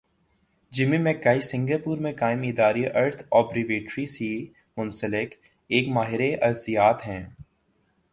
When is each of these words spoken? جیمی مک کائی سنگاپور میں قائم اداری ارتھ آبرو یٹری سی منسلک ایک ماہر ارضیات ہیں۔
جیمی 0.71 0.97
مک 0.97 1.23
کائی 1.23 1.41
سنگاپور 1.41 1.97
میں 1.97 2.11
قائم 2.19 2.41
اداری 2.41 2.85
ارتھ 3.01 3.23
آبرو 3.31 3.71
یٹری 3.71 4.05
سی 4.05 4.31
منسلک 4.77 5.35
ایک 5.69 5.89
ماہر 5.89 6.21
ارضیات 6.41 7.07
ہیں۔ 7.07 7.23